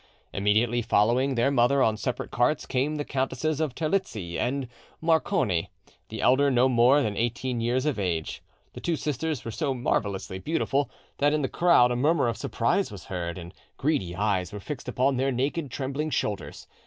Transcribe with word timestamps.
Immediately 0.33 0.81
following 0.81 1.35
their 1.35 1.51
mother 1.51 1.83
on 1.83 1.95
separate 1.95 2.31
carts 2.31 2.65
came 2.65 2.95
the 2.95 3.05
Countesses 3.05 3.59
of 3.61 3.75
Terlizzi 3.75 4.35
and 4.39 4.67
Morcone, 4.99 5.67
the 6.09 6.21
elder 6.23 6.49
no 6.49 6.67
more 6.67 7.03
than 7.03 7.15
eighteen 7.15 7.61
years 7.61 7.85
of 7.85 7.99
age. 7.99 8.41
The 8.73 8.81
two 8.81 8.95
sisters 8.95 9.45
were 9.45 9.51
so 9.51 9.75
marvellously 9.75 10.39
beautiful 10.39 10.89
that 11.19 11.33
in 11.33 11.43
the 11.43 11.47
crowd 11.47 11.91
a 11.91 11.95
murmur 11.95 12.27
of 12.27 12.35
surprise 12.37 12.91
was 12.91 13.03
heard, 13.05 13.37
and 13.37 13.53
greedy 13.77 14.15
eyes 14.15 14.51
were 14.51 14.59
fixed 14.59 14.89
upon 14.89 15.17
their 15.17 15.31
naked 15.31 15.69
trembling 15.69 16.09
shoulders. 16.09 16.65